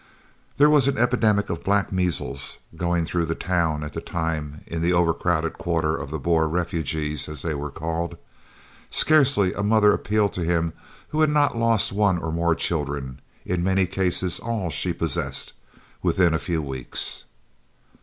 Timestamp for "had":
11.21-11.29